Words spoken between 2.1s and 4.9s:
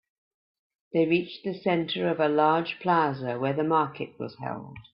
a large plaza where the market was held.